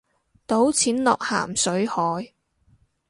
[0.47, 2.33] 倒錢落咸水海